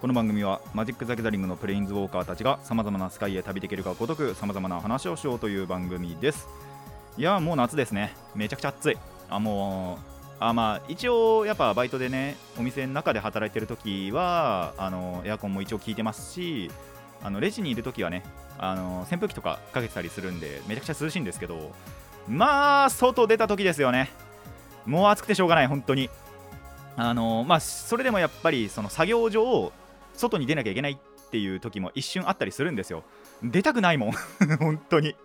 [0.00, 6.48] この番組はマジック・ザ・ギャザリングのプレインズウォーカーたちがさまざまなスカイへ旅できるかごとくさまざまな話をしようという番組です。
[7.18, 8.14] いやもう夏ですね。
[8.34, 8.98] めちゃくちゃ暑い。
[9.28, 16.70] あもうあまあ一応やっぱバイトでねお店の中で働いてる時はあのエアコンも一応効いてますし
[17.22, 18.22] あのレジにいる時はね
[18.56, 21.72] あの扇風機とかかけてたりするんでめちゃくちゃ涼しいんですけど
[22.26, 24.08] まあ外出た時ですよね。
[24.86, 26.08] もう暑くてしょうがない本当に。
[26.96, 29.72] あのまあそれでもやっぱりその作業上
[30.20, 33.02] 外に出なきゃいけないっていう時も一瞬あったりするんですよ。
[33.42, 34.12] 出たくないもん。
[34.58, 35.16] 本当に。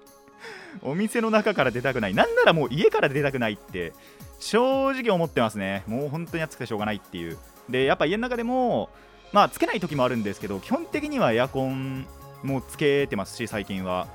[0.81, 2.13] お店の中から出たくない。
[2.13, 3.93] なんならもう家から出たくないって
[4.39, 5.83] 正直思ってますね。
[5.87, 7.37] もう本当に暑くてしょうがないっていう。
[7.69, 8.89] でやっぱ家の中でも
[9.33, 12.05] まあつけない時もあるんですけど基本的にはエアコン
[12.43, 14.07] もつけてますし最近は。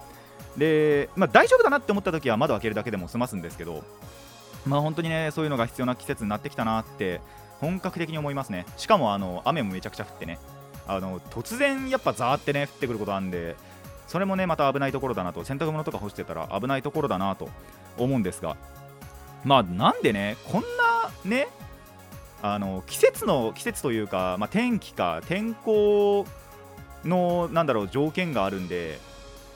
[0.56, 3.84] で、まあ、大丈夫だなって思った時は窓開けるだけでも済ますんですけど
[4.66, 7.20] まあ本当にねそういうのが必要な季節になってきたなって
[7.60, 8.66] 本格的に思いますね。
[8.76, 10.38] しかもあの雨もめちゃくちゃ降ってね。
[10.90, 13.54] あの突然やっぱザーってね降ってくることあるんで
[14.08, 17.48] それもねまた危ないところだなと洗濯物とか干してたら危ないところだなと
[17.96, 18.56] 思うんですが
[19.44, 21.46] まあなんでねこんなね
[22.42, 26.26] あの季節の季節というか、まあ、天気か天候
[27.04, 28.98] のなんだろう条件があるんで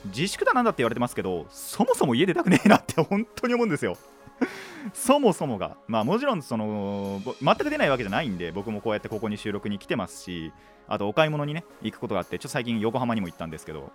[0.06, 3.96] 自粛だなんだって言われてますけどそもそも家出たくねえなって本当に思うんですよ。
[4.92, 10.52] そもそもがまあもちろんその全く出ないわけじゃないんで僕もこうやってここに収録に来てますし
[10.88, 13.92] あとお買い物にね行くことがあってちょっと最近横浜にも行ったんですけど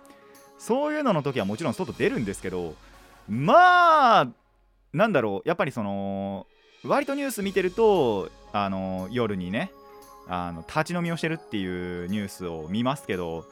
[0.58, 2.74] そういうのの時はもちろん外出るんですけど
[3.28, 4.28] まあ
[4.92, 6.46] なんだろうやっぱりその
[6.84, 9.70] 割とニュース見てるとあの夜にね
[10.28, 13.44] あの立ち飲みをしてるっていうニュースを見ますけど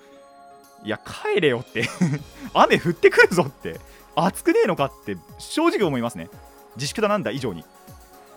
[0.85, 1.85] いや帰れよって
[2.55, 3.81] 雨降ってくるぞって
[4.15, 6.29] 暑くねえのかって正直思いますね。
[6.79, 7.65] 自粛だなんだ以上に。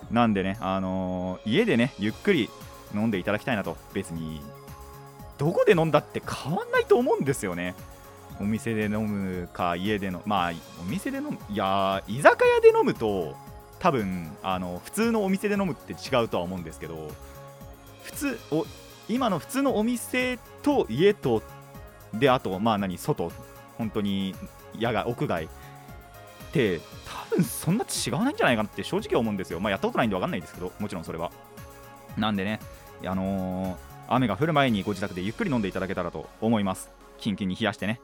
[0.09, 2.50] なんでねあのー、家でねゆっくり
[2.94, 4.41] 飲んでいただきたいなと別に。
[5.38, 7.74] どこで飲んだって変わんないと思うんですよね。
[8.40, 10.51] お店で飲むか家でのまあ
[10.81, 13.35] お店で飲むいや居酒屋で飲むと
[13.80, 17.09] 多分あの普通のお店で飲むって違うとは思うんですけど
[18.03, 18.66] 普通お
[19.09, 21.41] 今の普通のお店と家と
[22.13, 23.31] であとまあ何外。
[23.78, 24.35] 本当に
[24.75, 25.50] 野外屋外。
[26.51, 29.59] って多分そんな違わないんじゃないかなって正直思うんですよ。
[29.59, 31.31] まあやったことないんで分かんないですけどもちろんそれは。
[32.17, 32.59] なんでね
[33.06, 33.78] あのー、
[34.09, 36.91] 雨が降る前にご自宅でゆっくり飲んでいただけたらと思います。
[37.17, 38.01] キンキンに冷やしてね。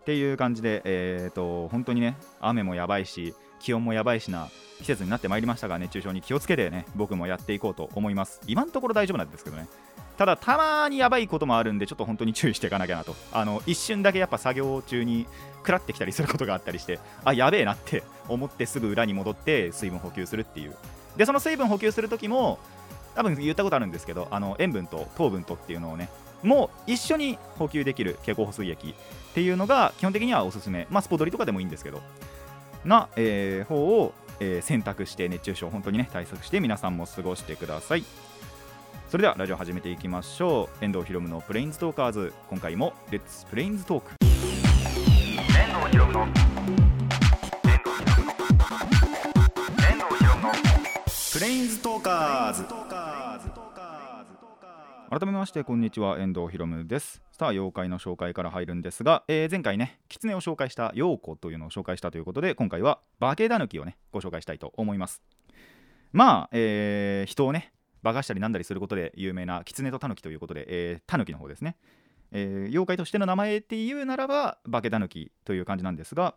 [0.00, 4.48] っていう感じでえっ、ー、と本当にね雨もやばいし気温もやばいしな
[4.80, 8.40] 季節になってまいりましたが熱中症に気をつけてね僕もやっていこうと思います。
[8.46, 9.68] 今のところ大丈夫なんですけどね。
[10.16, 13.16] ただたまにやばいこともあるんでちょっと本当に注意していかなきゃなと。
[13.32, 15.26] あの一瞬だけやっぱ作業中に
[15.58, 20.76] 食らってきたりすることがあったりして あやべえなって思ってすぐ裏に戻って水分補給するっていう。
[21.16, 22.58] でその水分補給する時も
[23.14, 26.08] 多分言ったことあるんですけどあの塩分と糖分とっていうのをね
[26.42, 28.94] もう一緒に補給できる経口補水液っ
[29.34, 30.86] ていうのが基本的にはおすすめ。
[30.90, 32.00] まあスポドリとかでもいいんですけど。
[32.84, 38.04] な、えー、方を、えー、選択して熱中症本当にね対策して皆さんも過ごしてください。
[39.14, 40.84] それではラジオ始めていきましょう。
[40.84, 42.32] 遠藤ひろむのプレインズトーカーズ。
[42.50, 46.26] 今回もレッツプレインズトーク遠藤ひろむの
[51.32, 52.64] プレインズトーカーズ。
[55.10, 57.22] 改めましてこんにちは遠藤ひろむです。
[57.30, 65.22] さあ妖怪の紹介から入るんですが、えー、前回ね狐を紹介した陽子というのを紹介したということで今回は化け狸をねご紹介したいと思います。
[66.10, 67.73] まあ、えー、人をね
[68.04, 71.76] 化かしたりなんだりすることで有名な狐と狸ということで、えー、狸の方ですね、
[72.30, 76.36] えー、妖怪としての名前っていうならば化け狸という感じなんですが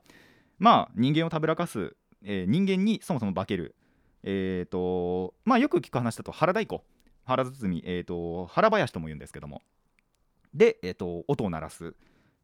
[0.57, 3.75] まあ人間をたぶらかす、えー、人間にそもそも化ける。
[4.23, 6.81] えっ、ー、とまあよく聞く話だと腹太鼓
[7.27, 9.61] 腹包えーと、腹林とも言うんですけども。
[10.53, 11.93] で、えーと、音を鳴らす。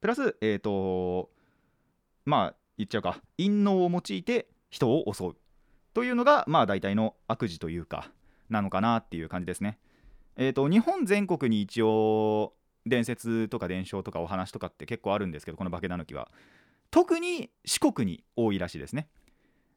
[0.01, 1.29] プラスえっ、ー、と
[2.25, 3.21] まあ言っちゃうか。
[3.37, 5.35] 陰謀を用いて人を襲う。
[5.93, 8.11] というのがまあ大体の悪事というか。
[8.53, 9.77] なのかなっていう感じですね。
[10.37, 12.53] えーと、日本全国に一応
[12.85, 16.29] 伝説とか伝承とかお話とかって結構あるんですけどこの化け狸は
[16.91, 19.09] 特に四国に多いらしいですね。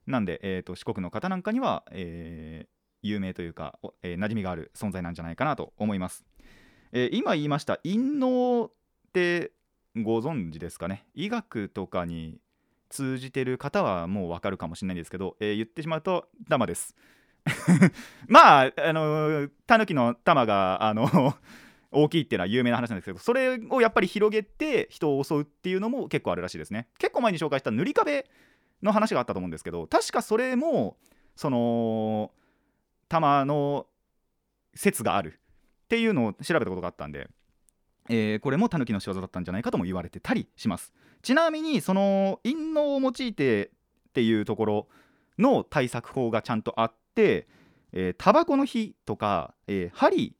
[0.06, 2.68] なんで、えーと、四国の方なんかには、えー、
[3.02, 6.24] 有名というか、えー、馴染みがある存在なんじゃないかなと思います。
[6.92, 8.72] えー、今言いました陰謀っ
[9.12, 9.52] て
[9.96, 12.38] ご存知ですかね医学とかに
[12.88, 16.94] 通じてる方はもうわかるかもしれないんですけど、えー、言ってしまうとダマです
[18.28, 21.34] まああのタヌキの玉があの
[21.92, 26.88] 大きいっていうのは有名な話なんですけどそれをやっぱり広げて人を襲うっていうのも結構あるらしいですね。
[26.98, 28.28] 結構前に紹介した塗り壁
[28.82, 30.96] の話があったと思うんですけど確かそれも
[31.36, 32.32] その
[33.08, 33.86] 玉の
[34.74, 35.38] 説がある
[35.84, 37.28] っていうのを調べたことがあったんで、
[38.08, 40.92] えー、これもタヌキの仕業だったんじゃないかとも言われてたりします。
[41.22, 44.88] ちなみにその陰謀を用いてっていうところ
[45.38, 47.05] の対策法がちゃんとあって
[48.18, 50.36] タバコの火とか、えー、針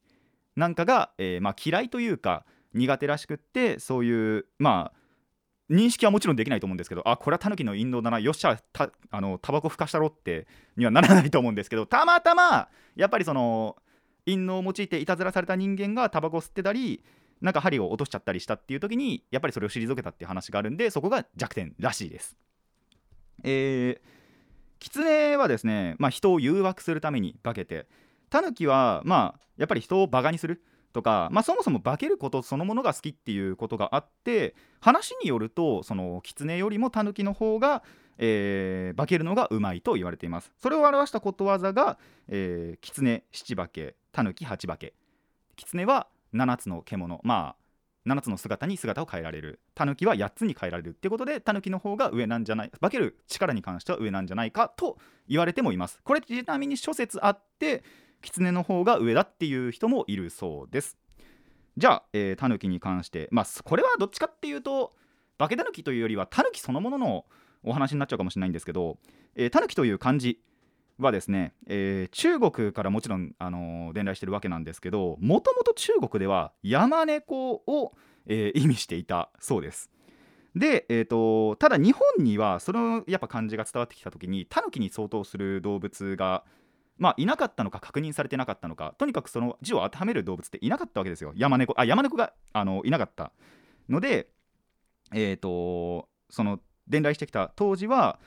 [0.56, 2.44] なんかが、えー、まあ、嫌いというか
[2.74, 4.96] 苦手らしくってそういうまあ
[5.70, 10.46] 認識はもちろんできないと思うんですけどあこれはタヌキの引導だなよっしゃたあのタバコふかしたろって
[10.76, 13.76] にはならないと思うんですけどたまたまやっぱりその
[14.26, 17.02] 陰謀を用いていたずらされた人間がタバコ吸ってたり
[17.40, 22.36] なんか針を落としちゃったりしたっていう時にやっぱりそれを退けたっていう話があるんでそこが弱点らしいです。
[23.44, 24.00] えー、
[24.78, 27.86] 狐はですね、まあ、人を誘惑するために化けて
[28.30, 30.62] タヌキはまあやっぱり人をバカにする
[30.92, 37.82] とか、まあ、そもそも化けることそのものが好きっていうことがあって話によるとその狐よりもタヌキの方が、
[38.18, 40.52] えー、化けるのがうまいと言われています。
[40.58, 44.94] それを表したことわざが、えー、狐七化けタヌキ八化け。
[45.56, 47.20] 狐は7つの獣。
[47.22, 47.65] まあ
[48.06, 49.60] 7つの姿に姿を変えられる。
[49.74, 54.98] タヌキは8つに変えられるってことでタヌキの方が上なんじゃない化ける力に関しては上なんじゃないかと
[55.28, 56.00] 言われてもいます。
[56.04, 57.82] これちなみに諸説あって
[58.22, 60.96] 狐の方が上だっていう人もいるそうです。
[61.76, 64.94] じゃあ、えー、タヌキに関してまあこれはどっちかっていうと
[65.38, 67.26] 化けタヌキというよりはタヌキそのものの
[67.64, 68.98] お話になっちゃうかもしれないんですけど、
[69.34, 70.40] えー、タヌキという漢字
[70.98, 77.92] はですね、えー、中国からもちろん、あのー、伝来してるわけなんですけどもともと中国では山猫を、
[78.26, 79.90] えー、意味していたそうです。
[80.54, 86.44] で、えーと、ただ日本にはそのやっぱ漢字が伝わってきた時にタヌキに相当する動物が、
[86.96, 93.32] まあ、いなかったのか確認されてなかったのかとにかくその字を当てはめる動物っていなかったわけですよ山猫あ山猫があのいなかった
[93.90, 94.28] ので
[95.12, 96.58] えっ、ー、とその
[96.88, 98.18] 伝来してきた当時は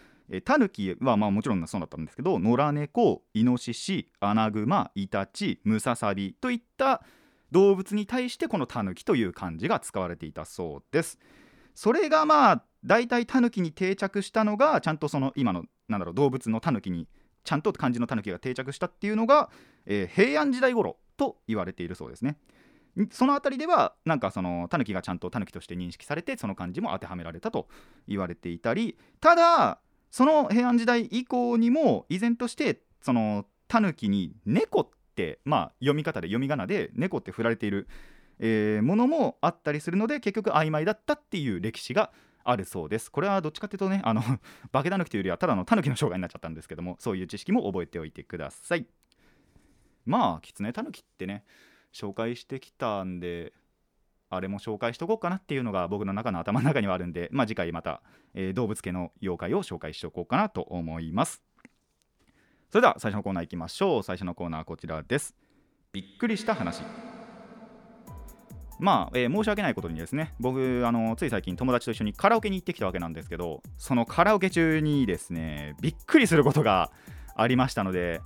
[0.45, 7.01] タヌキはまあもちろんそうだったんですけど野良猫イノシシアナグマイタチムササビといった
[7.51, 11.17] 動物に対してこのタヌキという漢字が使われていたそうです。
[11.73, 17.07] それがまあ大体タヌキに定着したのがちゃんとその今のなんだろう動物のタヌキに
[17.43, 19.49] ちゃんと漢字のタヌキが定着したっていうのが、
[19.85, 22.37] えー、平安時代頃と言われているそうですね。
[23.11, 27.67] その辺りではなんかそのタヌキがちゃんとタヌキとして認識されてその漢字も当てはめられたと
[28.07, 29.79] 言われていたりただ
[30.11, 37.88] その平安時代以降にも依然としてそのタヌキに猫ってまあ読み方で読み仮名で猫って振られている、
[38.39, 42.11] えー、ものもあったりするので結局曖昧だったっていう歴史が
[42.44, 43.11] あるそうです。
[43.11, 44.21] これはどっちかっていうとねあの
[44.71, 48.88] 化けタヌキというよりはただのタヌキの障害になっちゃったんですけどもそういう知識も覚えておいてください。
[50.06, 51.44] まあキツネタヌキってね
[51.94, 53.53] 紹介してきたんで
[54.29, 58.01] あれも紹介しとこうかなっていうのが僕の中の頭の中にはあるんで、まあ、次回また、
[58.33, 61.41] えー、動物系の妖怪を紹介しておこうかなと思います。
[62.69, 64.03] それでは最初のコーナーいきましょう。
[64.03, 65.35] 最初のコーナーはこちらです。
[65.91, 66.83] びっくりした話。
[68.79, 76.89] まあ、えー、申し訳ないことにですね僕あのつい最近友達と一緒にカラオケに行ってきたわけなんですけどそのカラオケ中にですねびっくりすることが
[77.35, 78.21] ありましたので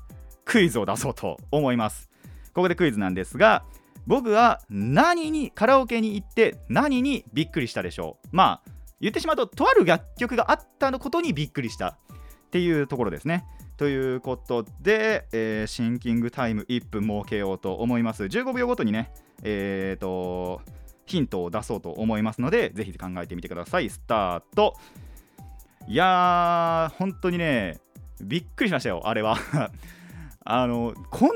[0.46, 2.10] クイズを出そうと思います。
[2.54, 3.63] ここでクイズなんですが
[4.06, 8.28] 僕は何にカラオケに行って何にびっくりしたでしょう。
[8.32, 11.96] まあ言ってしまうととある楽曲があったのことにびっくりしたっ
[12.52, 13.46] ていうところですね。
[13.78, 18.24] ということで、えー、シンキングタイム1分設けようと思います。
[18.24, 19.12] 15秒ごとにね
[19.44, 20.62] えーと
[21.06, 23.90] ヒントを出そうと思いますのでぜひ考えてみてください。
[23.90, 24.76] スタート。
[25.88, 27.82] いやー本当にね
[28.22, 29.38] びっくりしましたよあれは。
[30.46, 31.32] あのこの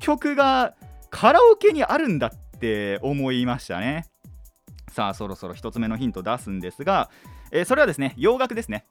[0.00, 0.74] 曲が
[1.10, 4.06] カラオケにあるんだって思いましたね。
[4.90, 7.10] さあそろそろ1つ目のヒント出すんですが、
[7.50, 8.86] えー、それはですね洋楽ですね。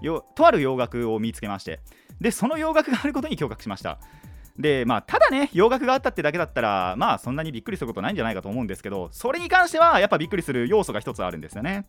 [0.00, 1.80] よとある洋楽を見つけまして。
[2.20, 3.98] でその洋楽があることに驚愕しました。
[4.58, 11.86] でまあただね洋楽があったってだけだったらまあそんなにびっくりすることないんじゃないかと思うんですけどそれに関してはやっぱびっくりする要素が1つあるんですよね。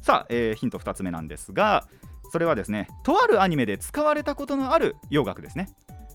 [0.00, 1.86] さあ、えー、ヒント2つ目なんですが
[2.32, 5.68] それはですねとあるアニメで使われたことのある洋楽ですね。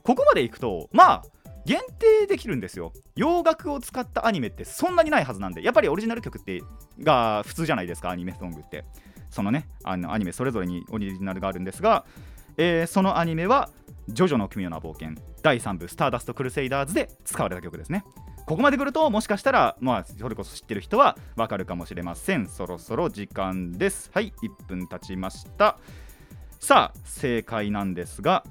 [0.03, 1.23] ここまでいくとまあ
[1.67, 2.93] 限定できるんですよ。
[3.17, 6.63] 洋楽を使ったアニメってそんなにないはずなんでやっぱりオリジナル曲って
[7.01, 8.85] が普通じゃないですかアニメソングって。
[9.29, 12.05] そのねあのアニメそれぞれにオリジナルがあるんですが、
[12.55, 13.69] えー、そのアニメは
[14.07, 18.05] 「ジョジョの奇妙な冒険」第3部「スターダスト・クルセイダーズ」で使われた曲ですね。
[18.45, 22.47] ここまで来るともしかしたらまあそれこそ知ってる人はわかるかもしれません。
[22.47, 24.09] そろそろ時間です。
[24.13, 25.77] はい1分経ちました。
[26.61, 28.45] さあ正解なんですが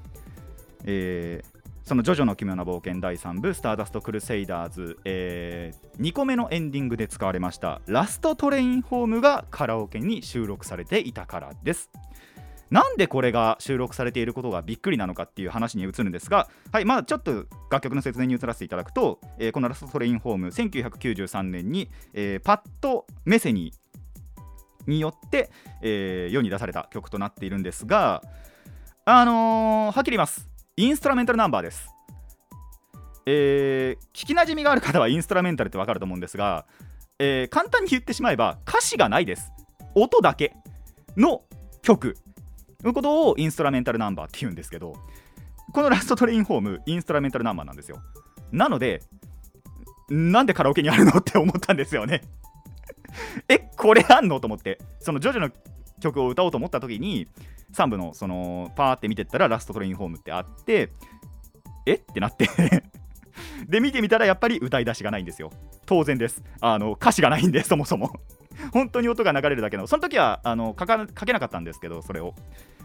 [0.85, 1.56] えー
[1.87, 11.90] その「ジョジョの奇妙な冒険」第3部「スターダスト・クルセイダーズ」えー、2個目のエンディングで使われました「ラスト・トレイン・ホーム」がカラオケに収録されていたからです。
[12.69, 23.73] なんでこれが収録されていることがびっくりなのかっていう話に移るんですが、はいまあ、ちょっと楽曲の説明に移らせていただくと、えー、このラストトレインホーム1993年に、えー、パッド・メセニ
[24.88, 28.21] によって、えー、世に出された曲となっているんですが、
[29.05, 31.88] あのー、はっきり言います、インストラメンタルナンバーです。
[33.25, 36.66] えー、聞きなじみがある方はインストラメンタルってわかると思うんですが、
[37.18, 39.50] えー、簡単に言ってしまえば歌詞がないです。
[39.95, 40.52] 音だけ
[41.16, 41.45] の
[41.80, 42.18] 曲
[42.85, 44.92] のことをインストラメンタルナンバーって言うんですけど
[45.73, 48.02] このラストトレインホームインストラメンタルナンバーなんですよ
[48.52, 49.00] なので
[50.11, 52.21] なんでカラオケにあるのって思ったんですよね
[53.49, 54.40] えこれあんの？
[54.40, 55.50] と思ってそのジョジョの
[56.00, 57.29] 曲を歌おうと思った時に
[57.73, 60.91] 3部のそのパーって見てったらラストトレインホームってあって
[61.87, 61.95] え？
[61.95, 62.49] ってなって。
[63.69, 65.50] で見てみたらやっぱり歌い出しがないんですよ。
[65.87, 66.43] 当然です。
[66.61, 68.12] あの歌詞がないんでそもそも。
[68.73, 69.87] 本当に音が流れるだけの。
[69.87, 72.35] その時はあの書か書けなかったんですけどそれを。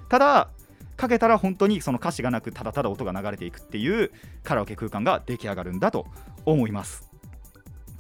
[0.10, 0.50] ただ
[0.98, 4.12] かけたら本当にその歌詞がなくただただ音が流れていくっていう
[4.44, 6.06] カラオケ空間が出来上がるんだと
[6.46, 7.11] 思います。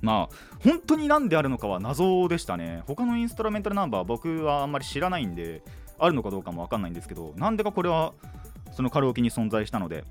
[0.02, 2.84] まあ本当に何であるのかは謎でしたね。
[2.88, 5.64] 他のインストラメンタルナンバー僕はあんまり知らないんで
[6.00, 8.14] あるのかどうかも分かんないんですけどなんでかこれは
[8.72, 10.04] そのカラオケに存在したので。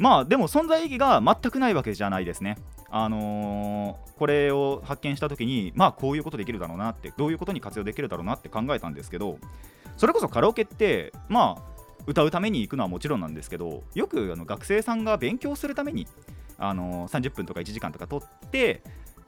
[0.00, 2.56] まあでも存在意義が全くないわけじゃないですね。
[2.90, 9.38] あのー、これを発見した時にまあこういうことできるだろうなってどういうことに活用できるだろうなって考えたんですけど
[9.96, 11.62] それこそカラオケってまあ
[12.06, 16.08] 歌うために行くのはもちろんなんですけどよくあの学生さんが勉強するために、
[16.58, 18.82] あのー、30分とか1時間とか取って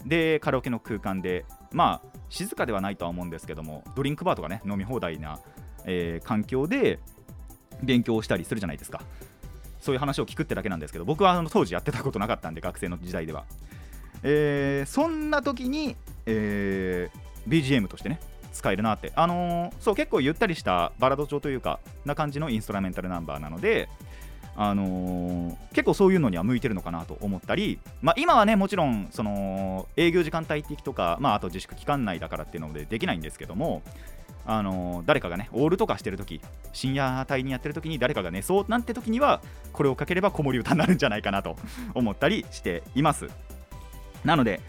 [0.06, 5.38] でカラオケの空間でまあ静かではないとは思うんですけどもドリンクバーとかね飲み放題な、
[5.84, 6.98] えー、環境で
[7.82, 9.02] 勉強をしたりするじゃないですか。
[9.80, 13.46] そういう話を聞くってだけなんですけど僕はあの当時やってたことなかったんで学生の時代では、
[14.22, 18.20] えー、そんな時に、えー、BGM としてね
[18.52, 19.12] 使えるなって。
[19.16, 23.88] あのー、そう結構ゆったりしたバラード調というかな感じのインストラメンタルナンバーなので
[24.54, 33.82] あのー、結構そういうのには向いてるのかなと思ったり、まあ、今はねもちろんその営業時間帯的とか、まあ、あと自粛期間内だからっていうのでできないんですけども
[34.44, 36.40] あの誰かがねオールとかしてるとき
[36.72, 39.40] 深夜帯にやってるときに誰かが寝そうなんてときには
[39.72, 41.56] これをかければ子守歌になるんじゃないかなと
[41.94, 43.28] 思ったりしています。
[44.24, 44.60] なので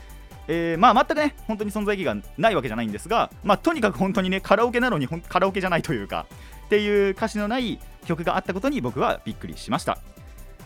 [0.47, 6.25] えー、まあ全くね本当に存在意義がないわけじゃないんですが、まあ、とにかく本当にねカラオケなのにカラオケじゃないというか
[6.65, 9.99] っていう歌詞のない曲があったことに僕はびっくりしました。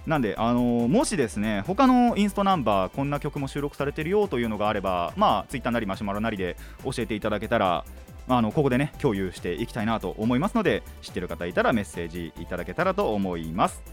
[0.06, 7.84] なんで、あのー、もしですね他のインストナンバーこんな曲も収録されてるよというのがあればまあ Twitter なりマシュマロなりで教えていただけたら
[8.30, 13.84] あのここでね共有していきたいなと思いますので知ってる方いたらメッセージいただけたらと思います。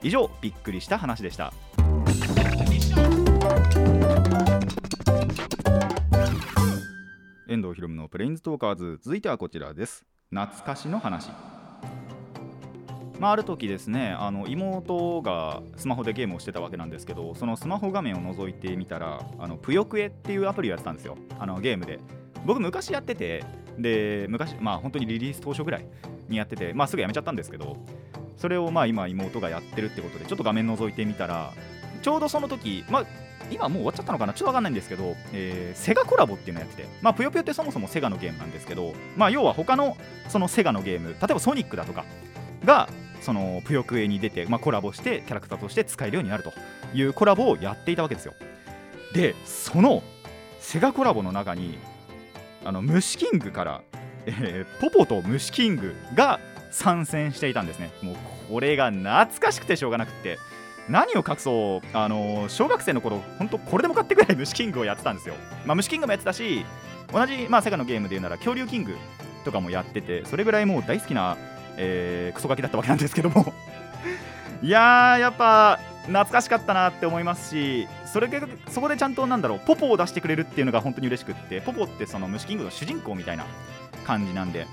[0.00, 1.52] 以上びっくりした話でした。
[7.48, 9.00] 遠藤ひろむのプレインズトーカーズ。
[9.02, 10.04] 続いてはこちらです。
[10.30, 11.30] 懐かしの話。
[13.18, 21.16] まあ、ある時ですねあの妹がスマホでゲームをしてたわけなんですけどそのスマホ画面を覗いてみたらあのぷよくえっていうアプリをやってたんですよ。
[21.38, 21.98] あのゲームで。
[22.44, 23.44] 僕昔やってて
[23.78, 25.86] で昔まあ本当にリリース当初ぐらい
[26.28, 27.76] にやっててまあすぐやめちゃったんですけど
[28.36, 31.52] それをまあ今妹がやってるってことでちょっと画面覗いてみたら
[32.02, 33.06] ちょうどその時まあ
[33.50, 34.32] 今もう終わっちゃったのかな？
[34.32, 39.96] ちょっとわかんないんですけど、えー、セガコラボっていうのやってて、まあ、ぷよぷよってそもそもセガのゲームなんですけど、まあ、要は他の
[40.28, 42.04] そのセガのゲーム、例えばソニックだとか
[42.64, 42.88] が、
[43.20, 46.52] そのぷよくえに出て、まあ、コラボしてキャラクターとして使えるようになると
[46.94, 48.34] いうコラボをやっていたわけですよ。
[49.12, 50.02] で、その
[50.60, 51.78] セガコラボの中に
[52.64, 53.82] あの虫キングから、
[54.26, 56.38] えー、ポポと虫キングが
[56.70, 57.90] 参戦していたんですね。
[58.02, 58.16] もう
[58.50, 60.38] これが懐かしくてしょうがなくって。
[60.88, 65.34] 何を隠そう、あのー、小学生の頃本当これでも買ってくらい虫キングをやってたんですよ、
[65.66, 66.64] まあ、虫キングもやってたし
[67.12, 68.96] 同じ、まあ、セガのゲームで言うなら恐竜キング
[69.44, 71.36] とかもやっててそれぐらいもう大好きな、
[71.76, 73.52] えー、クソガキだったわけなんですけども。
[74.60, 78.28] いやーやっぱ懐かしかったなって思いますしそれ
[78.68, 83.46] そこでちゃんとなんだろうポポを出してくれるっていうのが本当に嬉しくってポポってその虫キングの主人公みたいな
[84.04, 84.66] 感じなんで、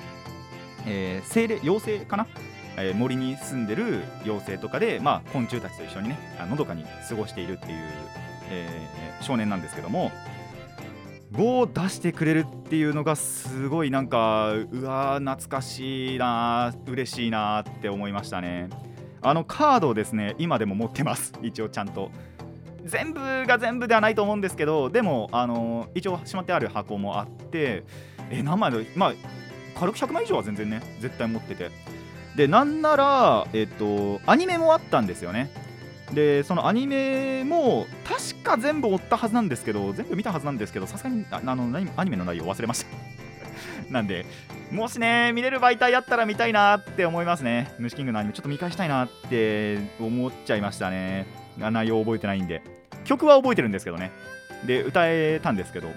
[0.87, 2.25] えー、精霊妖精かな、
[2.77, 7.77] えー、森に住んでる妖精とかで、まあ、昆虫たちと一緒にねのどかに過ごしているっていう、
[8.49, 10.11] えー、少年なんですけども
[11.35, 18.69] 5を出してくれるっていうのがすごいなんかうわ懐かしいな嬉しいなって思いましたね。
[19.21, 21.33] あのカードをですね今でも持ってます。
[21.43, 22.11] 一応ちゃんと。
[22.85, 27.83] 全部が全部ではないと思うんですけどでもあの一応しまってある箱もあって
[28.29, 29.13] え何枚でまあ
[29.73, 31.94] 軽く100枚以上は全然ね絶対持ってて。
[32.35, 35.49] でなんならえっとアニメもあったんですよね。
[36.13, 41.63] でそのアニメも確か全部追ったはずなんですけど全部見たはずなんですけどさすがにあの
[41.97, 42.87] アニメの内容忘れました。
[43.89, 44.25] なんで
[44.71, 47.71] もしね見れる媒体あったら見たいなって思いますね。
[47.79, 51.25] 虫キングのアニメちょっと見返したいなって思っちゃいましたね。
[51.57, 52.61] 内容覚えてないんで。
[53.05, 54.11] 曲は覚えてるんですけどね。
[54.65, 55.89] で歌えたんですけど。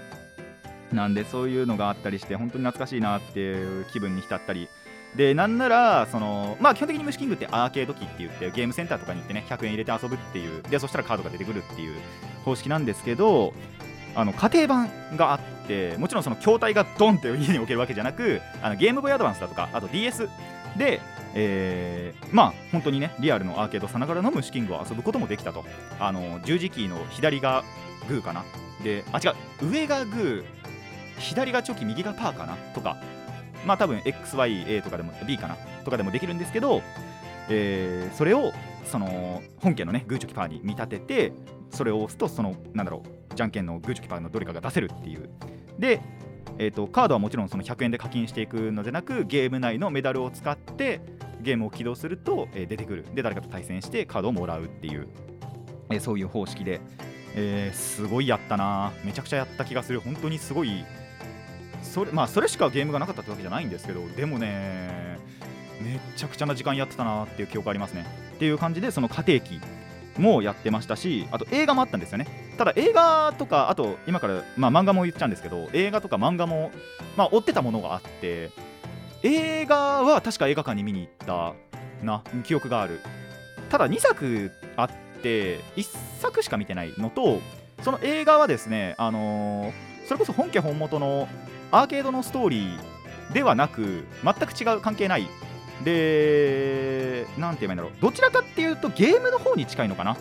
[0.93, 4.67] なんでそういうのがあったりして本当に懐かしいなっていう気分に浸ったり
[5.15, 11.95] でなんならそのまあ基本的に虫キングってアーケード機って言ってゲームセンターとかに行ってね100円入れて遊ぶっていうでそしたらカードが出てくるっていう
[12.45, 13.53] 方式なんですけど
[14.15, 20.29] あの家庭版があってもちろんその筐体がドンって家に置けるわけじゃなくあのゲームボーイアドバンスだとかあと DS
[20.77, 21.01] で、
[21.33, 25.65] えー、まあ本当にねリアルのアーケードさながらの虫キングを遊ぶこともできたと。
[25.99, 27.63] あの十字キーの左が
[28.07, 28.43] グーかな。
[28.83, 30.45] であ違う上がグー
[31.19, 32.97] 左がチョキ右がパーかなとか
[33.65, 36.81] まあ多分 XYA とかでも B かなとかでもできるんですけど、
[37.49, 38.51] えー、それを
[38.85, 41.33] その本家のねグーチョキパーに見立てて
[41.71, 45.29] それを押すとそのなんだろうじゃんけんのグーチョキパーのどれかが出せるっていう。
[45.77, 46.01] で、
[46.57, 50.99] えーと、カードはもちろんその100円で課金していくのでなくゲーム内のメダルを使って
[51.41, 53.05] ゲームを起動すると、えー、出てくる。
[53.13, 55.07] で誰かと対戦してカードをもらうっていう、
[55.89, 56.81] えー、そういう方式で、
[57.35, 58.91] えー、すごいやったな。
[59.05, 60.01] めちゃくちゃやった気がする。
[60.01, 60.83] 本当にすごい
[61.89, 65.19] それまあそれしかゲームがなかったってわけじゃないんですけどでもね
[65.81, 68.05] めっちゃくちゃな時間やってたなっていう記憶ありますね。
[68.35, 69.59] っていう感じでその家庭機
[70.17, 72.27] もやってましたしあと映画もあったんですよね。
[72.57, 76.71] ただ映画とかあと今から、まあ、漫画も言っちゃうんですけど映画とか漫画も、
[77.15, 78.51] まあ、追ってたものがあって
[79.23, 81.53] 映画は確か映画館に見に行った
[82.05, 83.01] な記憶がある。
[83.69, 84.89] ただ2作あっ
[85.21, 85.85] て1
[86.19, 87.39] 作しか見てないのと
[87.83, 91.27] その映画はですねあのー、それこそ本家本元の
[91.71, 95.27] アーケードのストーリーではなく全く違う関係ない。
[95.83, 97.91] で何て言えばいいんだろう。
[98.01, 100.17] どちらかっていうとゲームの方に近いのかな？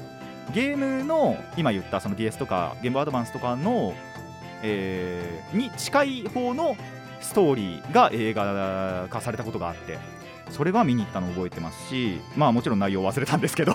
[0.54, 3.94] ゲームの今言ったその DS とかゲームアドバンスとかの、
[4.62, 6.76] えー、に近い方の
[7.20, 9.98] ストーリーが映画化されたことがあって
[10.50, 13.74] それは見に行ったのを覚えてますしまあもちろん内容忘れたんですけど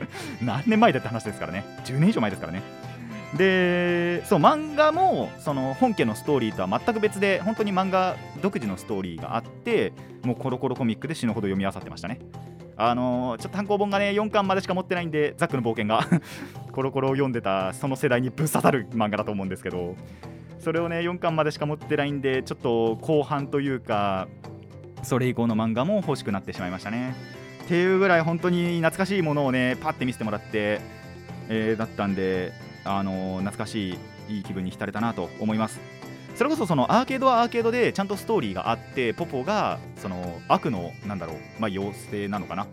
[0.40, 1.64] 何年前だって話ですからね。
[1.84, 2.62] 10年以上前ですからね。
[3.36, 9.92] でそう漫画もその本家のストーリーとは全く別で本当に漫画独自のストーリーがあって
[10.24, 12.20] もうコロコロコミックで死ぬほど読み漁ってましたね。
[12.76, 16.08] あのー、ちょっと単行本がね4巻までしか持ってないんでザックの冒険が
[16.72, 19.96] コロコロを読んでたその世代にぶっ刺さる漫画だと思うんですけど
[20.60, 24.28] それをね4巻までしか持ってないんでちょっと後半というか
[25.02, 27.14] それ以降の漫画も欲しくなってしまいましたね。
[27.64, 30.80] っていうぐらい本当に懐かしいものをねパッて見せてもらって、
[31.48, 32.52] えー、だったんで
[32.84, 33.90] あの懐かし
[34.28, 35.80] いいい気分に浸れたなと思います。
[36.36, 42.66] それこそそのアーケードはアーケードでちゃんとストーリーがあってポポがその悪のなんだろう、まあ、妖精なのかな？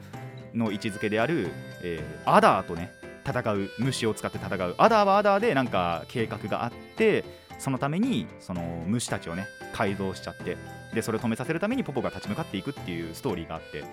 [0.54, 1.50] の位置づけである、
[1.84, 2.91] えー、アダーとね
[3.26, 4.76] 戦う虫を使って戦う。
[4.78, 7.26] アダーはアダーでなんか計画があって
[7.60, 10.56] そのためにその虫たちをね改造しちゃって
[10.93, 13.84] でそれを止めさせるためにポポが立ち向かっていくっていうストーリーがあって。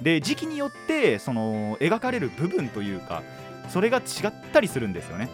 [0.00, 3.24] で時期によってその描かれる部分というか
[3.68, 5.28] それが違ったりするんですよね。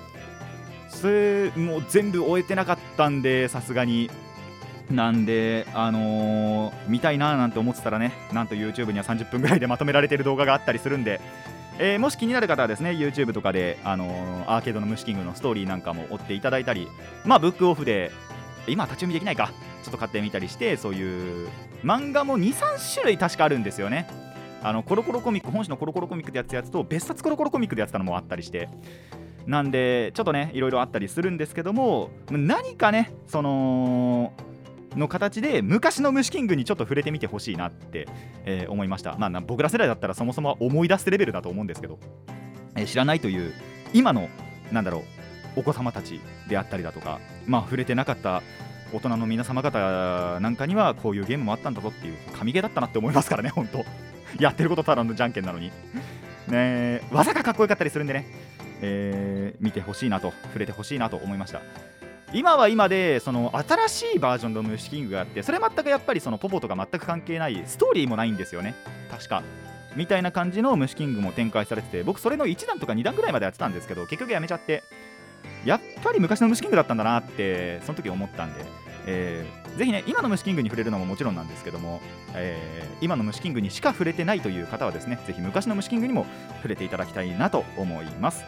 [0.95, 4.11] それもう全部終えてなかったんでさすがに。
[4.91, 11.23] なんで、あのー、見たいななんて思ってたらねなんと YouTube には30分ぐらいでまとめられてる動画があったりするんで、
[11.79, 16.87] えー、もし気になる方はですね YouTube とかで、あのー、アーケードの虫キングのストーリーなんかも追っていただいたり
[17.25, 18.13] まあブックオフで
[18.67, 19.53] 今立ち読みできないか
[19.83, 21.49] ちょっと買ってみたりしてそういう
[21.83, 24.09] 漫画も23種類確かあるんですよね。
[24.63, 28.69] あのコロコロコミック本誌のコロコロコミックでやったやつと別冊コロコロコミックでやってたのもあったりして。
[29.47, 34.33] なんでちょっとねいろいろあったりするんですけども何かねその
[34.97, 38.07] の形で昔の虫キングにちょっと触れてみてほしいなって、
[38.45, 39.17] えー、思いました。
[39.19, 41.99] まあ僕ら世代だったらそもそも思い出すレベルだと思うんですけど、
[42.77, 43.53] えー、知らないという
[43.93, 44.29] 今の
[44.73, 48.43] なんだろうお子様たちであったりだとかまあ触れてなかった
[48.93, 53.85] 大人の皆様方なんかにはこういうゲームもあったんだぞっていう神ゲーだったなって思いますからね本当。
[54.39, 55.73] やってることただのじゃんけんなのに。
[56.49, 58.27] ね技がかっこよかったりするんでね。
[58.85, 61.63] えー、見てほしいなと触れてほしいなと思いました。
[62.33, 68.75] 今は今でその新しいバージョンの虫キングがあってそれ全くやっぱりそのポポとか全く関係ないストーリーもないんですよね。
[69.11, 69.43] 確か。
[69.97, 74.83] みたいな感じの虫キングも展開されてて僕それの1段とか2段ぐらいまでやってたんですけど結局やめちゃって。
[75.65, 78.65] やっぱり昔の虫キングだったんだなってその時思ったんで、
[79.07, 82.01] えー、ぜひね今の虫キングに触れるのももちろんなんですけども、
[82.35, 88.45] えー、今の虫キングにしか触れてないという方はですねぜひ昔の虫キングにも触れていただきたいなと思います。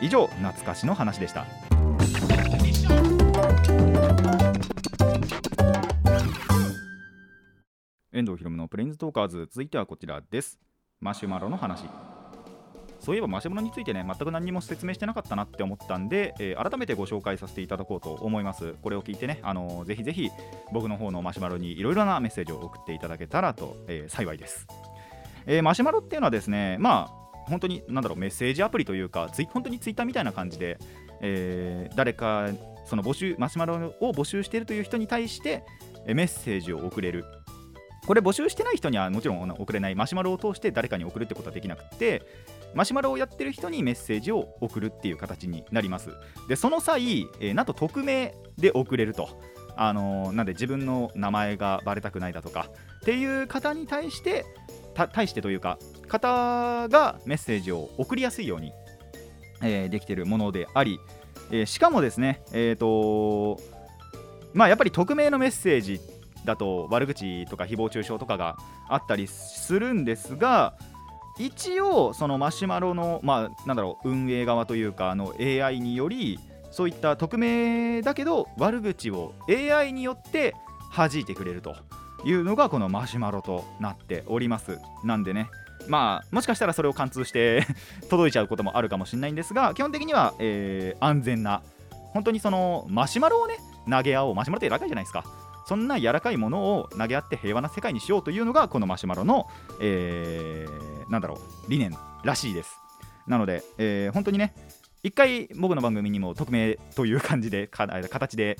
[0.00, 1.46] 以上懐かしの話でした。
[8.12, 10.58] 遠藤ひろむのプレインズトーカーズ続いてはこちらです。
[11.00, 11.84] マシュマロの話。
[12.98, 18.74] そういえばマシュマロについてね全く何も説明してなかったなって思ったんで、えー、改めてご紹介させていただこうと思います。
[18.82, 20.30] これを聞いてね、あのー、ぜひぜひ
[20.72, 24.66] 僕の方のマシュマロにいろいろなメッセージを送っていただけたらと、えー、幸いです、
[25.46, 27.19] えマシュマロっていうのはですねまあ
[27.50, 30.78] 本当に何だろうメッセージアプリというかツイ本当にツイッターみたいな感じで、
[31.20, 32.48] え誰か
[32.86, 35.64] その募集マシュマロを募集しているという人に対して
[36.06, 37.24] メッセージを送れる。
[38.06, 39.94] これ募集してない人にはもちろん送れない。
[39.94, 42.22] マシュマロを通して誰かに送るってことはできなくて
[42.74, 46.10] マシュマロをやってる人にメッセージを送るっていう形になります。
[46.48, 49.40] でその際、えー、なんと匿名で送れると。
[49.76, 54.44] あのー、なんで自分の名前がバレたくないだとかっていう方に対して
[55.08, 58.72] 対してというか方がメッセージを送りやすいように、
[59.62, 60.98] えー、できているものであり、
[61.50, 63.60] えー、しかもですねえっ、と
[64.52, 66.00] まあやっぱり匿名のメッセージ
[66.44, 68.56] だと悪口とか誹謗中傷とかが
[68.88, 70.74] あったりするんですが
[71.38, 76.38] 一応そのマシュマロのまあなんだろう運営側というかあの AI により
[76.70, 80.54] そういった匿名だけど悪口を AI によって
[80.94, 81.74] 弾いてくれると。
[82.24, 84.78] いうのがこのマシュマロとなっております。
[85.04, 85.50] なんでね。
[85.88, 87.66] まあもしかしたらそれを貫通して
[88.10, 91.62] 届いちゃうこともあるかもしれないんですが基本的には、えー、安全な
[92.12, 93.56] 本当にそのマシュマロをね
[93.88, 94.34] 投げ合おう。
[94.34, 95.24] マシュマロって柔らかいじゃないですか。
[95.66, 99.46] そんな柔らかいものを投げ合って平和な世界にしようというのがこのマシュマロの、
[99.80, 102.78] えー、なんだろう理念らしいです。
[103.26, 104.52] なので、えー、本当にね
[105.02, 108.58] 一回僕の番組にも匿名という感じで形で、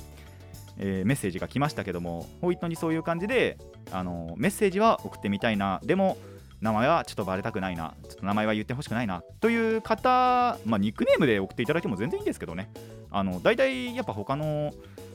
[0.82, 3.58] えー、メッセージが来ましたけども本当にそういう感じで
[3.92, 5.80] あのメッセージは送ってみたいな。
[5.84, 6.16] でも
[6.60, 7.94] 名前はちょっとバレたくないな。
[8.06, 9.22] ちょっと名前は言ってほしくないな。
[9.40, 12.70] という方、まあ、ニックネームで送っていただいても全然いいんですけどね。
[13.10, 14.72] あの大体やっぱ他の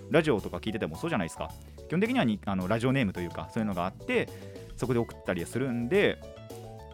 [0.10, 1.52] ラジオとか聞いててもそうじゃないですか。
[1.88, 4.28] 基本的にはにあのラジオネームというかそういうのがあって
[4.76, 6.20] そこで送ったりするんで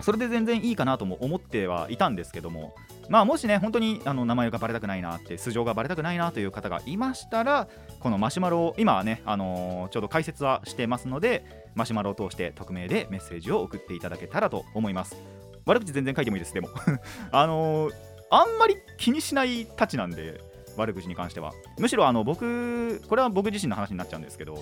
[0.02, 2.74] それで全然いいかなとも思ってはいたんですけども
[3.12, 7.68] まあもしね本当にあの名前がバレたくないなって素性がバレたくないなという方がいましたら
[8.00, 15.18] このマシュマロを今はね、あのー、ちょうど解説はしてますのでマシュマロを通して匿名でメッセージを送っていただけたらと思います。
[15.66, 16.70] 悪口全然書いてもいいですでも。
[17.34, 17.94] あのー、
[18.30, 20.40] あんまり気にしないたちなんで
[20.78, 21.52] 悪口に関しては。
[21.80, 24.58] むしろあの僕これは僕自身の話になっちゃうんですけど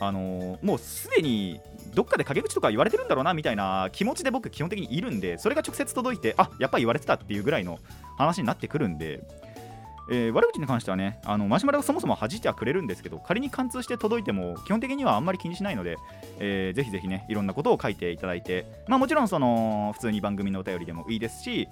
[0.00, 1.60] あの、もうすでに
[1.94, 7.78] どっかで陰口とか言われてるんだろうなみたいな気持ちで僕基本的にいるんでそれが直接届いてあやっぱり言われてたっていうぐらいの
[8.18, 9.22] 話になってくるんで、
[10.10, 15.96] えー、悪口に関してはねあのマシュマロがそもそも弾いてはくれるんですけど仮に貫通して届いても基本的にはあんまり気にしないので、
[16.38, 21.68] えー、ぜひぜひねいろんなことを書いていただいてまあもちろんその普通に番組のお便りでもいいですし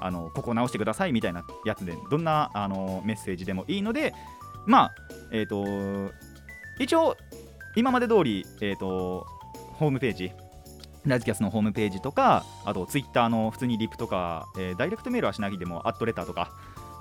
[0.00, 4.12] あのここ直してくださいみたいなやつでどんなあのメッセージでもいいので
[4.66, 4.94] まあ
[5.30, 6.12] えっ、ー、と
[6.78, 7.16] 一応
[7.76, 9.26] 今まで通りえっ、ー、と
[9.74, 10.32] ホームページ
[11.06, 16.52] ラジキャスのホームページとかあとツイッターの普通にリプとか、えー、ダイレクトメールはしなくてもアットレターとか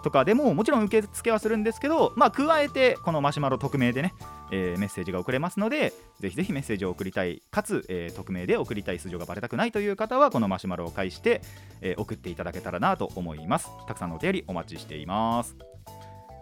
[0.04, 4.14] とかでももちろん受け付けはするんですけど、まあ、加えてこのマシュマロ匿名でね、
[4.52, 11.42] えー、メッセージが送れますのでぜひぜひメッセージを送りたいかつ、えー、匿名で送りたい素性がバレたくないという方はこのマシュマロを介して、
[11.82, 13.70] えー、送っていただけたらなと思います。
[13.88, 15.56] たくさんのお便りお待ちしています。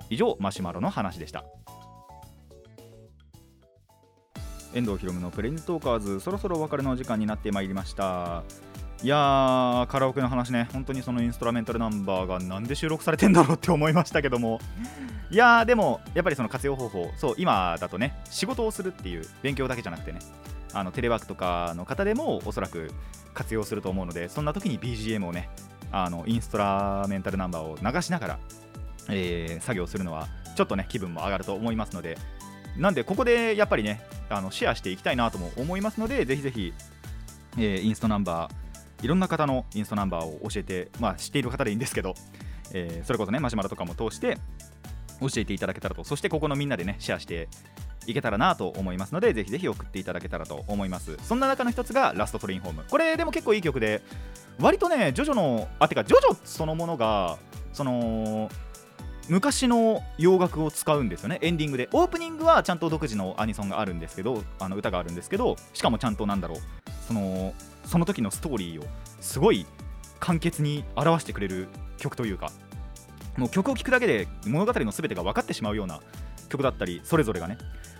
[0.09, 1.43] 以上マシュマロの話でした。
[4.73, 8.43] 遠藤ひろむのプレイントーカーズそろそろお別れの時間になってまいりました。
[9.01, 10.67] いやーカラオケの話ね。
[10.73, 14.59] 本当にそのインストラメンタルナンバーがなんで収録されてんだろうって思いましたけども。
[15.31, 20.19] いやーでもやっぱりその活用方法そう今だとね仕事をするっていう勉強だけじゃなくてね
[20.73, 22.91] あのテレワークとかの方でもおそらく
[23.33, 25.49] 活用すると思うのでそんな時に BGM をね
[25.91, 28.39] あのインストラメンタルナンバーを流しながら、
[29.09, 32.17] えー、作業するのはちょっとね気分も上がると思いますので
[32.79, 36.73] なんでここでやっぱりねあのシェアしていきたいなとも思いますのでぜひぜひ、
[37.57, 38.69] えー、インストナンバー
[39.01, 42.15] いろんな方のインストナンバーを教えて、まあ、知っている方でいいんですけど、
[42.73, 44.37] えー、それこそね、マシュマロとかも通して
[45.21, 47.47] 教えていただけたらと、そしてここのみんなでね、シェアして
[48.05, 51.17] いけたらなと思いますので、ぜひぜひ送っていただけたらと思います。
[51.23, 52.83] そんな中の一つがラストトレインホーム。
[52.89, 54.01] これでも結構いい曲で、
[54.59, 57.37] 割とね、ジョジョの、あ、てか、ジョジョそのものが、
[57.71, 58.49] その、
[59.29, 61.37] 昔の洋楽を使うんですよね。
[61.41, 61.87] エンディングで。
[61.93, 66.59] オープニングはちゃんと独自のアニソンがあるんですけどあの歌があるんですけどしかもちゃんとなんだろう。
[67.07, 67.53] その
[67.85, 68.85] その時のストーリーを
[69.19, 69.67] すごい
[70.19, 72.51] 簡潔に表してくれる曲というか
[73.37, 75.99] もう曲を聴くだけで物語の全てが分かってしまうような
[76.49, 77.57] 曲だったりそれぞれがね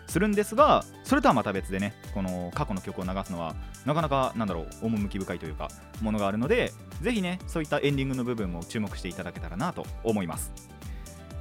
[0.08, 5.70] するんですがそれとはまた別でねこの過去の曲を流すのはなかなかなんだろう趣深いというか
[6.02, 10.79] ものがあるのでぜひねそういったエンディングの部分も注目していただけたらなと思います。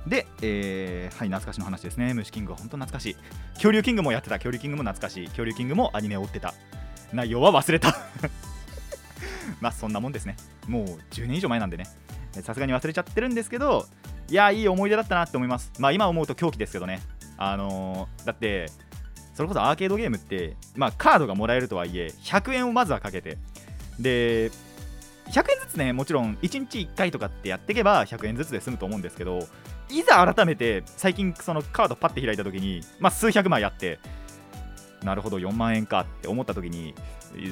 [0.08, 2.14] で、えー、はい懐かしの話ですね。
[2.14, 3.16] 虫キングは本当懐かしい。
[3.54, 4.36] 恐竜キングもやってた。
[4.36, 5.26] 恐竜キングも懐かしい。
[5.26, 6.54] 恐竜キングもアニメを追ってた。
[7.12, 7.96] 内容は忘れた。
[9.60, 10.36] まあそんなもんですね。
[10.66, 11.86] もう10年以上前なんでね。
[12.42, 13.86] さすがに忘れちゃってるんですけど
[14.28, 15.72] いやいい思い出だったなって思います。
[15.78, 17.00] まあ今思うと狂気ですけどね。
[17.36, 18.70] あのー、だって
[19.34, 23.38] それこそアーケードゲームってまあカードがもらえるとはいえ100円をまずはかけて。
[23.98, 24.50] で
[25.30, 29.40] 100円ずつねもちろん1日1回とかってやっていけば100円ずつで済むと思うんですけど
[29.90, 33.98] いざ改めて最近そのカードパッて開いた時にまあ数百枚あって
[35.02, 36.94] なるほど4万円かって思った時に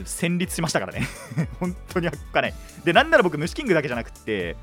[0.05, 1.07] 戦慄しましたからね。
[1.61, 4.57] 本当におっかないでなんなら僕虫キングだけじゃなくって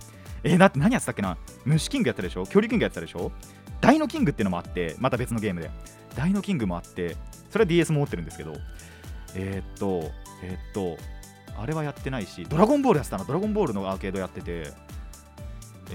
[0.43, 1.37] えー、な何やってたっけな？
[1.65, 2.41] 虫キングやったでしょ？
[2.41, 3.31] 恐竜キングやったでしょ？
[3.79, 5.69] ダイノキングっていうのもあってまた別のゲームで。
[6.15, 7.15] ダイノキングもあって
[7.49, 8.53] それは DS も持ってるんですけど
[9.33, 10.11] えー、っと
[10.43, 10.97] えー、っと
[11.57, 13.23] あれはやってないしドラゴンボールやってたな。
[13.23, 14.71] ドラゴンボールのアーケードやってて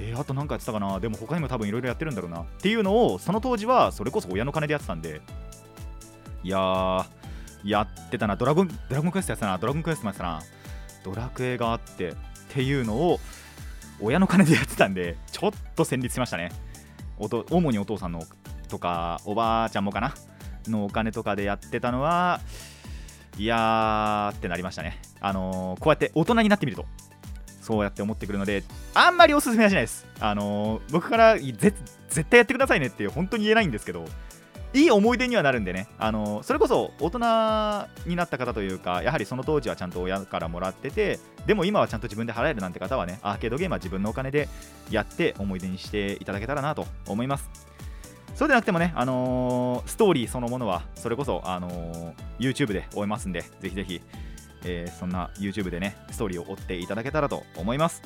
[0.00, 1.00] えー、あと何かやってたかな？
[1.00, 2.42] でも他にも多分いろいろやってるんだろうな。
[2.42, 5.20] っていうのをその当時はそれこそ親の金でやってたんで。
[6.44, 7.04] いや
[7.64, 8.36] やってたな。
[8.36, 9.58] ドラゴンドラゴンクエストやってたな。
[9.58, 10.42] ドラゴンクエストもやってたな。
[11.04, 12.14] ドラクエがあってっ
[12.50, 13.18] ていうのを
[14.00, 16.52] 親の金でやってたんでちょっと戦慄しましたね。
[17.18, 18.22] 主にお父さんの
[18.68, 20.14] とかおばあちゃんもかな？
[20.68, 22.40] のお金とかでやってたのは
[23.36, 25.00] いやーってなりましたね。
[25.20, 26.86] あのー、こうやって大人になってみると。
[27.68, 31.74] そうやって思ってくるのであんまりおすすめはしないですあのー、僕から絶
[32.24, 34.06] 対やってくださいねって本当に言えないんですけど
[34.72, 37.18] いい思い出にはなるんでね、あのそれこそ大人
[38.06, 44.46] になった方というか、やはりその当時はちゃんと親からもらってて、でも今はちゃんと自分で払えるなんて方はね、アーケードゲームは自分のお金で
[44.90, 47.48] やって思い出にしていただけたらなと思います。
[48.34, 54.02] そうでなくてもね、あのー、ストーリーそのものは、それこそ、あのー、YouTube で追えますんで、ぜひぜひ、
[54.64, 58.02] えー、そんな YouTube でね、ストーリーを追っていただけたらと思います。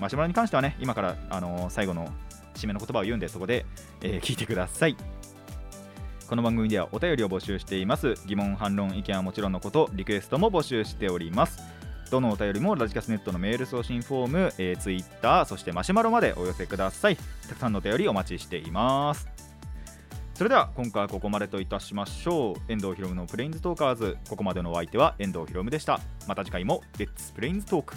[0.00, 2.08] マシュマロに関してはね、今から、あの最後の
[2.54, 3.66] 締めの言葉を言うんで、そこで、
[4.02, 4.96] え聞いてください。
[6.28, 11.58] この番組ではお便りを募集しています疑問反論意見はもちろんのことリクエストも募集しております
[12.10, 17.16] どのお便りもラジカスネットのメール送信フォーム、えー、ツイッターそしてマシュマロまでお寄せください
[17.48, 19.47] たくさんのお便りお待ちしています
[20.38, 22.72] それでは今回はここまでといたしましょう。
[22.72, 24.18] 遠藤博夢のプレインズトーカーズ。
[24.28, 25.98] ここまでのお相手は遠藤博夢でした。
[26.28, 27.96] また次回もレッツプレインズトーク。